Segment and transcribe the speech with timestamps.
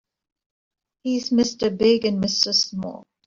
[1.03, 1.77] He's Mr.
[1.77, 2.55] Big and Mr.
[2.59, 3.05] Small.